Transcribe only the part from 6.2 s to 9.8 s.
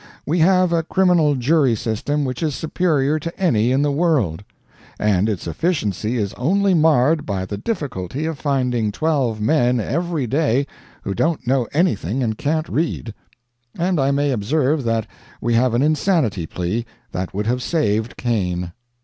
only marred by the difficulty of finding twelve men